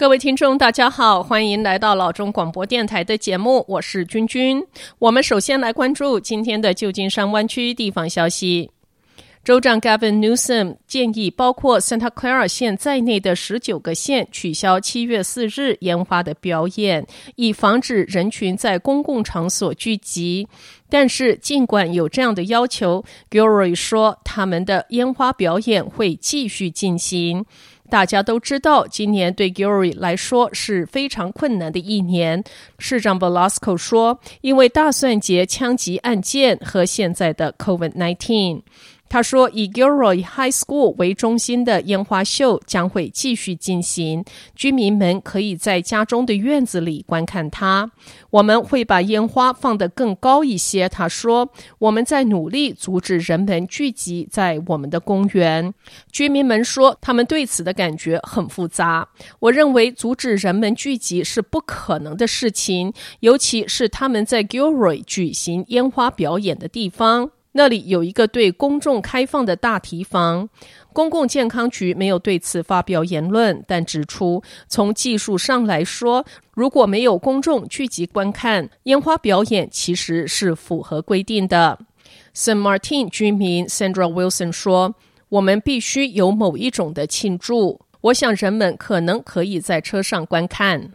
[0.00, 4.66] 各位听众，大家好，欢迎来到老中广播电台的节目，我是君君。
[4.98, 8.70] 我们首先来关注今天的旧金山湾区地方消息。
[9.44, 20.48] 州长 Gavin Newsom 建议，包括 Santa Clara 县在内的十九个县取消七月四日烟花的表演，以防止人群在公共场所聚集。
[20.88, 27.44] 但是，尽管有这样的要求，Gilroy 说他们的烟花表演会继续进行。
[27.90, 32.42] 大家都知道，今年对 Gary 来说是非常困难的一年。
[32.78, 38.62] 市长 Velasco 说，因为大蒜节枪击案件和现在的 COVID-19。
[39.10, 47.90] 他说，以 Gilroy High School 为中心的烟花秀将会继续进行，居民们可以在家中的院子里观看它。
[48.30, 50.88] 我们会把烟花放得更高一些。
[50.88, 51.50] 他说，
[51.80, 55.74] 我们在努力阻止人们聚集在我们的公园。
[56.12, 59.08] 居民们说，他们对此的感觉很复杂。
[59.40, 67.32] 我认为阻止人们聚集是不可能的事情，尤其是他们在 Gilroy 举行烟花表演的地方。
[67.52, 70.48] 那里有一个对公众开放的大提防。
[70.92, 81.78] 公共健康局没有对此发表言论，但指出从技术上来说，如果没有公众聚集观看烟花表演，其实是符合规定的。
[82.34, 84.94] San Martin 居民 Sandra Wilson 说
[85.30, 87.80] ：“我们必须有某一种的庆祝。
[88.02, 90.92] 我想人们可能可以在车上观看。”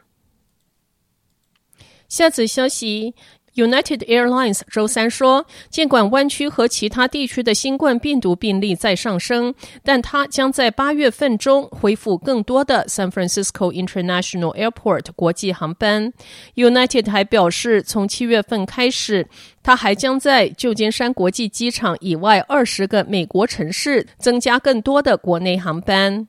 [2.09, 3.15] 下次消息。
[3.55, 16.11] United Airlines 周三说，尽管湾区和其他地区的新冠病毒病例在上升，但它将在八月份中恢复更多的 San Francisco International Airport 国际航班。
[16.55, 19.27] United 还表示，从七月份开始，
[19.63, 26.27] 它还将在旧金山国际机场以外二十个美国城市增加更多的国内航班。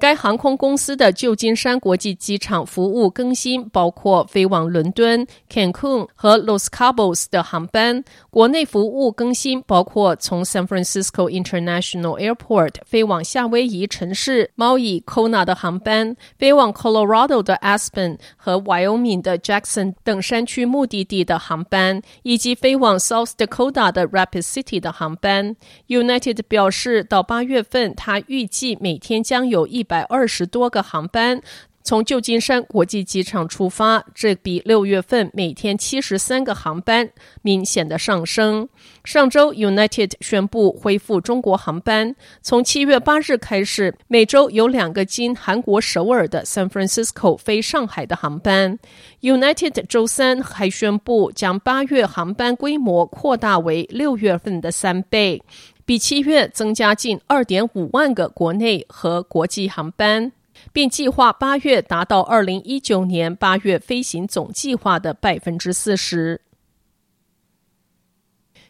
[0.00, 17.56] 该航空公司的旧金山国际机场服务更新包括飞往伦敦、Cancun 和 Los Cabos 的航班；国内服务更新包括从 San Francisco International Airport 飞往夏威夷城市 Maui Kona 的航班；飞往 Colorado 的
[17.56, 25.56] Aspen 和 Wyoming 的 Jackson 等山区目的地的航班，以及飞往 South Dakota 的 Rapid City 的航班。
[25.88, 31.40] United 表示，到八月份，它预计每天将有一百二十多个航班
[31.82, 37.08] 从旧金山国际机场出发，这比六月份每天七十三个航班
[37.40, 38.68] 明显的上升。
[39.04, 48.78] 上周，United 宣布恢复中国航班，从七月八日开始，每周有两个经韩国首尔的 San Francisco 飞上海的航班。
[49.22, 55.42] United 周三还宣布将八月航班规模扩大为六月份的三倍。
[55.88, 60.32] 比七月增加近二点五万个国内和国际航班，
[60.70, 66.42] 并计划八月达到二零一九年八月飞行总计划的百分之四十。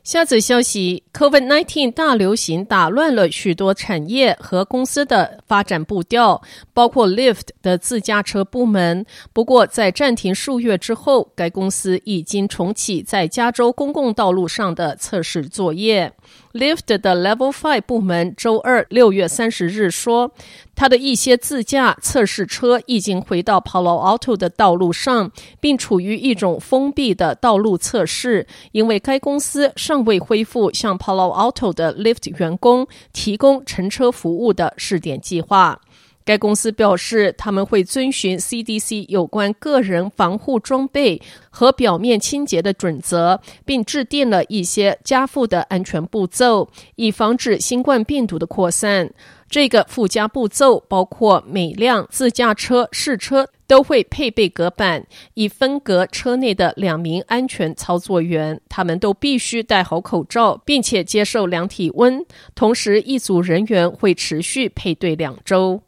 [0.09, 6.41] 下则消息：COVID-19 大流行打乱了许多产业和公司的发展步调，
[6.73, 9.05] 包括 Lyft 的自驾车部门。
[9.35, 16.11] 不过，在暂停数月之后，该公司已经重启在加州公共道路上的测试作业。
[16.55, 20.33] Lyft 的 Level Five 部门周二六月三十日说，
[20.79, 35.81] 他的一些自驾测试车已经回到 Palo Alto 的道路上，并处于一种封闭的道路测试，因为该公司尚未恢复向 Palo Alto 的 lift 员工提供乘车服务的试点计划。
[36.25, 41.21] 该公司表示，他们会遵循 CDC 有关个人防护装备
[41.51, 49.11] 和表面清洁的准则，并制定了一些加附的安全步骤，以防止新冠病毒的扩散。
[49.49, 58.61] 这个附加步骤包括每辆自驾车试车都会配备隔板，以分隔车内的两名安全操作员。
[58.69, 62.25] 他们都必须戴好口罩，并且接受量体温。
[62.55, 65.83] 同时，一组人员会持续配对两周。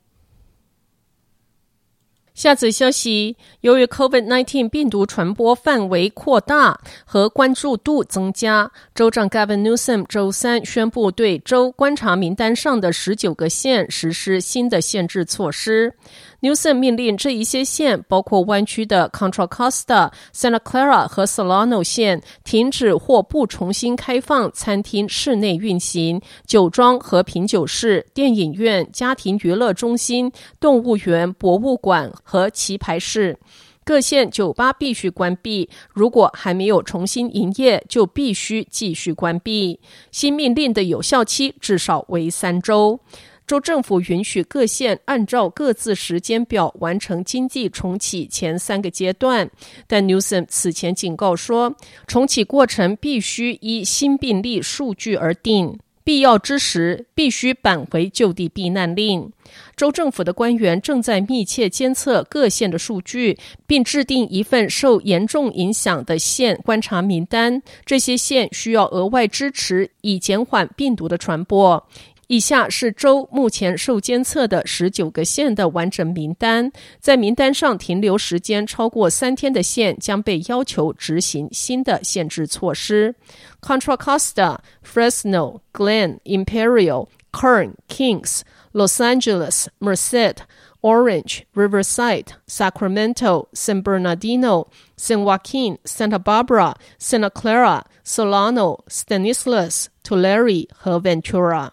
[2.41, 15.93] 下则消息，由于 COVID-19 病毒传播范围扩大和关注度增加，州长 Gavin Newsom 周三宣布对州观察名单上的十九个县实施新的限制措施。
[16.41, 33.37] Newsom 命令这一些县，包括湾区的 Contra Costa、Santa Clara 和 Solano 县，停止或不重新开放餐厅室内运行、酒庄和品酒室、电影院、家庭娱乐中心、动物园、博物馆和棋牌室。
[33.83, 39.81] 各县酒吧必须关闭，如果还没有重新营业，就必须继续关闭。
[40.13, 43.01] 新命令的有效期至少为三周。
[43.49, 49.51] 州政府允许各县按照各自时间表完成经济重启前三个阶段，
[49.89, 51.75] 但 Newsom 此前警告说，
[52.07, 59.31] 重启过程必须依新病例数据而定，必要之时必须返回就地避难令。
[59.75, 63.37] 州政府的官员正在密切监测各县的数据，
[63.67, 67.61] 并制定一份受严重影响的县观察名单。
[67.85, 71.85] 这些县需要额外支持，以减缓病毒的传播。
[72.31, 83.17] 以下是州目前受监测的十九个县的完整名单，在名单上停留时间超过三天的县将被要求执行新的限制措施
[83.61, 88.43] ：Contra Costa、Fresno、Glenn、Imperial、Kern、Kings、
[88.73, 90.37] Los Angeles、Merced、
[90.83, 101.73] Orange、Riverside、Sacramento、San Bernardino、San Joaquin、Santa Barbara、Santa Clara、Solano、Stanislaus、Tulare 和 Ventura。